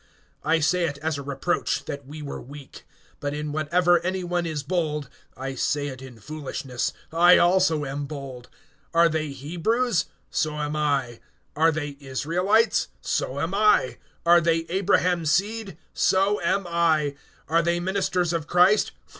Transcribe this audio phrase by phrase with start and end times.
[0.43, 2.87] (21)I say it as a reproach, that we were weak.
[3.19, 8.05] But in whatever any one is bold (I say it in foolishness), I also am
[8.07, 8.49] bold.
[8.95, 10.05] (22)Are they Hebrews?
[10.31, 11.19] So am I
[11.55, 12.87] Are they Israelites?
[13.01, 13.99] So am I.
[14.25, 15.77] Are they Abraham's seed?
[15.93, 17.13] So am I.
[17.47, 18.93] (23)Are they ministers of Christ?